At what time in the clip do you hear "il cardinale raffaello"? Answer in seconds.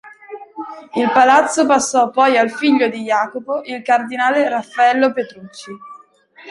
3.63-5.13